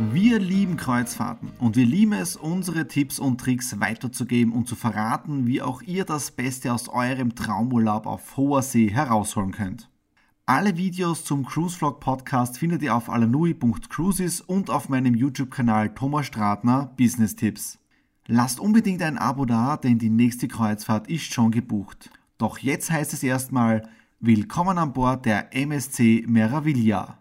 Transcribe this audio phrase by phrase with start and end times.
[0.00, 5.48] Wir lieben Kreuzfahrten und wir lieben es, unsere Tipps und Tricks weiterzugeben und zu verraten,
[5.48, 9.90] wie auch ihr das Beste aus eurem Traumurlaub auf hoher See herausholen könnt.
[10.46, 16.26] Alle Videos zum Cruise Vlog Podcast findet ihr auf alanui.cruises und auf meinem YouTube-Kanal Thomas
[16.26, 17.80] Stratner Business Tipps.
[18.28, 22.10] Lasst unbedingt ein Abo da, denn die nächste Kreuzfahrt ist schon gebucht.
[22.38, 23.88] Doch jetzt heißt es erstmal
[24.20, 27.17] Willkommen an Bord der MSC Meraviglia.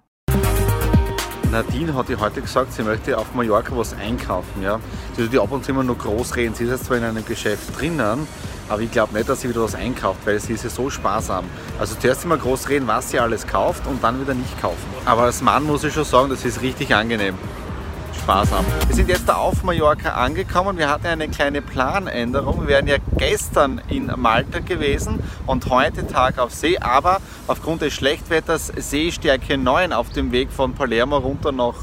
[1.51, 4.61] Nadine hat ja heute gesagt, sie möchte auf Mallorca was einkaufen.
[4.61, 4.79] Ja.
[5.15, 6.53] Sie wird ab und zu immer nur groß reden.
[6.55, 8.27] Sie ist jetzt zwar in einem Geschäft drinnen,
[8.67, 11.45] aber ich glaube nicht, dass sie wieder was einkauft, weil sie ist ja so sparsam.
[11.79, 14.77] Also zuerst immer groß reden, was sie alles kauft und dann wieder nicht kaufen.
[15.05, 17.35] Aber als Mann muss ich schon sagen, das ist richtig angenehm
[18.27, 18.65] sparsam.
[18.87, 20.77] Wir sind jetzt da auf Mallorca angekommen.
[20.77, 22.59] Wir hatten eine kleine Planänderung.
[22.63, 27.93] Wir wären ja gestern in Malta gewesen und heute Tag auf See, aber aufgrund des
[27.93, 31.75] Schlechtwetters Seestärke 9 auf dem Weg von Palermo runter nach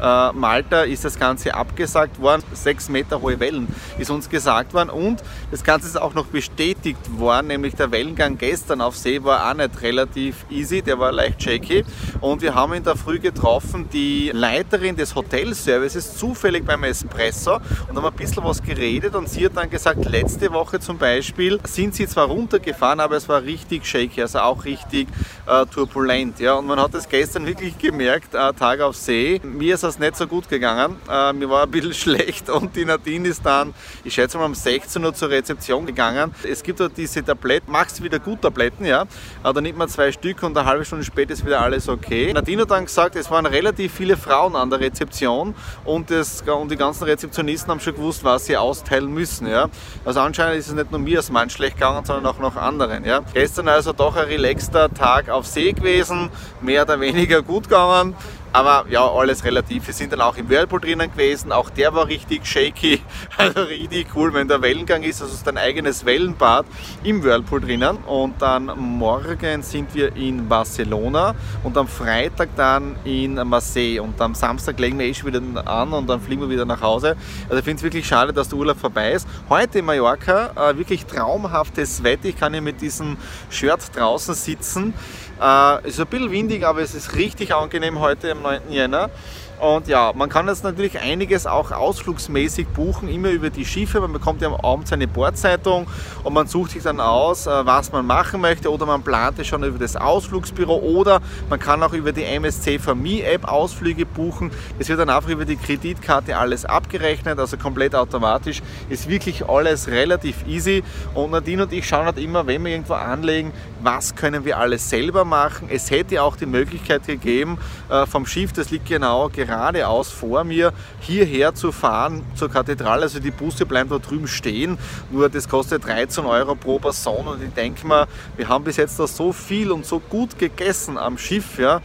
[0.00, 2.42] äh, Malta ist das Ganze abgesagt worden.
[2.52, 7.18] Sechs Meter hohe Wellen ist uns gesagt worden und das Ganze ist auch noch bestätigt
[7.18, 11.42] worden, nämlich der Wellengang gestern auf See war auch nicht relativ easy, der war leicht
[11.42, 11.84] shaky
[12.20, 17.96] und wir haben in der Früh getroffen die Leiterin des Hotelservices zufällig beim Espresso und
[17.96, 21.94] haben ein bisschen was geredet und sie hat dann gesagt, letzte Woche zum Beispiel sind
[21.94, 25.08] sie zwar runtergefahren, aber es war richtig shaky, also auch richtig
[25.46, 26.40] äh, turbulent.
[26.40, 26.54] Ja?
[26.54, 29.40] Und man hat es gestern wirklich gemerkt, äh, Tag auf See.
[29.42, 30.96] Mir ist das nicht so gut gegangen.
[31.10, 33.74] Äh, mir war ein bisschen schlecht und die Nadine ist dann,
[34.04, 36.32] ich schätze mal um 16 Uhr zur Rezeption gegangen.
[36.44, 39.02] Es gibt dort diese Tabletten, machst wieder gut Tabletten, ja.
[39.02, 42.32] Äh, da nimmt man zwei Stück und eine halbe Stunde später ist wieder alles okay.
[42.32, 46.70] Nadine hat dann gesagt, es waren relativ viele Frauen an der Rezeption und, das, und
[46.70, 49.48] die ganzen Rezeptionisten haben schon gewusst, was sie austeilen müssen.
[49.48, 49.68] Ja.
[50.04, 53.04] Also anscheinend ist es nicht nur mir als Mann schlecht gegangen, sondern auch noch anderen.
[53.04, 53.22] Ja.
[53.34, 58.14] Gestern also doch ein relaxter Tag auf See gewesen, mehr oder weniger gut gegangen.
[58.52, 59.86] Aber ja, alles relativ.
[59.86, 61.52] Wir sind dann auch im Whirlpool drinnen gewesen.
[61.52, 63.00] Auch der war richtig shaky.
[63.36, 65.22] Also richtig cool, wenn der Wellengang ist.
[65.22, 66.66] Also ist dein eigenes Wellenbad
[67.04, 67.96] im Whirlpool drinnen.
[67.98, 74.00] Und dann morgen sind wir in Barcelona und am Freitag dann in Marseille.
[74.00, 76.80] Und am Samstag legen wir eh schon wieder an und dann fliegen wir wieder nach
[76.80, 77.16] Hause.
[77.44, 79.26] Also ich finde es wirklich schade, dass der Urlaub vorbei ist.
[79.48, 82.26] Heute in Mallorca äh, wirklich traumhaftes Wetter.
[82.26, 83.16] Ich kann hier mit diesem
[83.48, 84.92] Shirt draußen sitzen.
[85.40, 88.70] Äh, ist ein bisschen windig, aber es ist richtig angenehm heute am 9.
[88.70, 89.10] Jänner.
[89.60, 94.00] Und ja, man kann jetzt natürlich einiges auch ausflugsmäßig buchen, immer über die Schiffe.
[94.00, 95.86] Man bekommt ja am Abend seine Bordzeitung
[96.24, 99.46] und man sucht sich dann aus, äh, was man machen möchte oder man plant es
[99.46, 104.50] schon über das Ausflugsbüro oder man kann auch über die MSC Me App Ausflüge buchen.
[104.78, 108.62] Das wird dann einfach über die Kreditkarte alles abgerechnet, also komplett automatisch.
[108.88, 110.82] Ist wirklich alles relativ easy
[111.14, 114.88] und Nadine und ich schauen halt immer, wenn wir irgendwo anlegen, was können wir alles
[114.88, 115.68] selber machen.
[115.70, 117.58] Es hätte auch die Möglichkeit gegeben,
[117.90, 123.02] äh, vom Schiff, das liegt genau gerade geradeaus vor mir hierher zu fahren zur Kathedrale.
[123.02, 124.78] Also die Busse bleiben da drüben stehen,
[125.10, 128.06] nur das kostet 13 Euro pro Person und ich denke mal,
[128.36, 131.80] wir haben bis jetzt da so viel und so gut gegessen am Schiff, ja,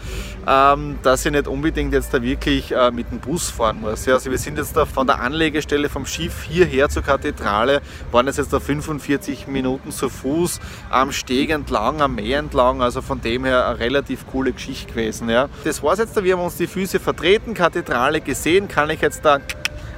[0.47, 4.05] ähm, dass ich nicht unbedingt jetzt da wirklich äh, mit dem Bus fahren muss.
[4.05, 4.13] Ja.
[4.13, 7.81] Also wir sind jetzt da von der Anlegestelle vom Schiff hierher zur Kathedrale,
[8.11, 10.59] waren es jetzt da 45 Minuten zu Fuß
[10.91, 15.29] am Steg entlang, am Meer entlang, also von dem her eine relativ coole Geschichte gewesen.
[15.29, 15.49] Ja.
[15.63, 19.01] Das war es jetzt, da, wir haben uns die Füße vertreten, Kathedrale gesehen, kann ich
[19.01, 19.39] jetzt da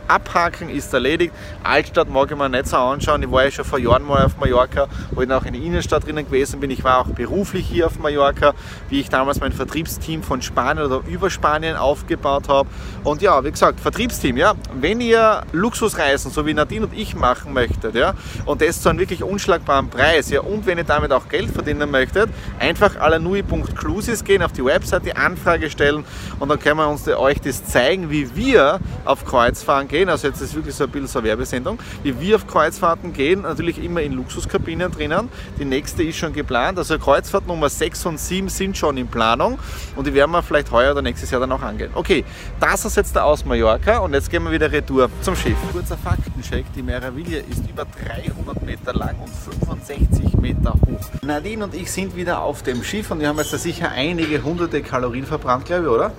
[0.08, 1.34] abhaken, ist erledigt.
[1.64, 3.24] Altstadt mag ich mir nicht so anschauen.
[3.24, 6.06] Ich war ja schon vor Jahren mal auf Mallorca, wo ich auch in der Innenstadt
[6.06, 6.72] drinnen gewesen bin.
[6.72, 8.54] Ich war auch beruflich hier auf Mallorca,
[8.90, 12.70] wie ich damals mein Vertriebsteam von Spanien oder über Spanien aufgebaut habe.
[13.04, 17.54] Und ja, wie gesagt, Vertriebsteam, ja, wenn ihr Luxusreisen, so wie Nadine und ich machen
[17.54, 18.14] möchtet, ja,
[18.46, 21.90] und das zu einem wirklich unschlagbaren Preis, ja, und wenn ihr damit auch Geld verdienen
[21.92, 22.30] möchtet,
[22.60, 26.06] einfach alanui.cruises gehen, auf die Website, die Anfrage stellen
[26.40, 30.28] und dann können wir uns euch das zeigen, wie wir auf Kreuzfahren gehen gehen, also
[30.28, 33.84] jetzt ist wirklich so ein bisschen so eine Werbesendung, wie wir auf Kreuzfahrten gehen, natürlich
[33.84, 35.30] immer in Luxuskabinen drinnen.
[35.60, 39.58] Die nächste ist schon geplant, also Kreuzfahrt Nummer 6 und 7 sind schon in Planung
[39.96, 41.90] und die werden wir vielleicht heuer oder nächstes Jahr dann auch angehen.
[41.96, 42.24] Okay,
[42.60, 45.58] das ist jetzt der aus Mallorca und jetzt gehen wir wieder retour zum Schiff.
[45.72, 49.30] Kurzer Faktencheck, die Meraviglia ist über 300 Meter lang und
[49.66, 51.24] 65 Meter hoch.
[51.24, 54.44] Nadine und ich sind wieder auf dem Schiff und wir haben jetzt da sicher einige
[54.44, 56.12] hunderte Kalorien verbrannt, glaube ich, oder?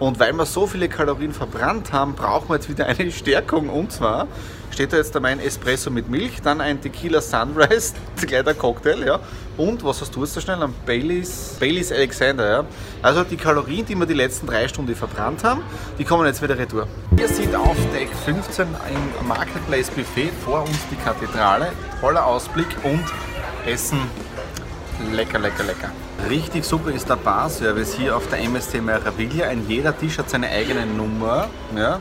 [0.00, 3.68] Und weil wir so viele Kalorien verbrannt haben, brauchen wir jetzt wieder eine Stärkung.
[3.68, 4.26] Und zwar
[4.70, 9.20] steht da jetzt mein Espresso mit Milch, dann ein Tequila Sunrise, gleich der Cocktail, ja.
[9.56, 10.60] Und was hast du jetzt so schnell?
[10.60, 12.64] Ein Baileys, Baileys Alexander, ja.
[13.02, 15.62] Also die Kalorien, die wir die letzten drei Stunden verbrannt haben,
[15.98, 16.88] die kommen jetzt wieder retour.
[17.12, 21.68] Wir sind auf Deck 15 im Marketplace Buffet, vor uns die Kathedrale,
[22.00, 23.04] toller Ausblick und
[23.64, 23.98] Essen
[25.12, 25.90] lecker, lecker, lecker.
[26.28, 29.48] Richtig super ist der Barservice hier auf der MSC Meraviglia.
[29.48, 31.48] Ein jeder Tisch hat seine eigene Nummer.
[31.76, 32.00] Ja.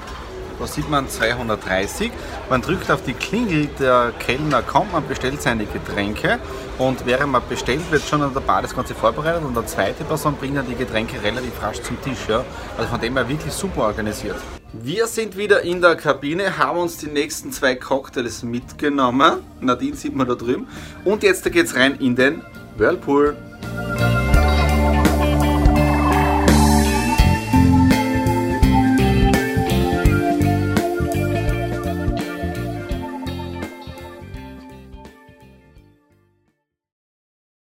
[0.59, 2.11] Da sieht man 230.
[2.49, 6.39] Man drückt auf die Klingel, der Kellner kommt, man bestellt seine Getränke
[6.77, 10.03] und während man bestellt, wird schon an der Bar das Ganze vorbereitet und eine zweite
[10.03, 12.29] Person bringt dann die Getränke relativ rasch zum Tisch.
[12.29, 12.45] Ja.
[12.77, 14.37] Also von dem her wirklich super organisiert.
[14.73, 19.39] Wir sind wieder in der Kabine, haben uns die nächsten zwei Cocktails mitgenommen.
[19.59, 20.67] Nadine sieht man da drüben.
[21.03, 22.41] Und jetzt geht es rein in den
[22.77, 23.35] Whirlpool.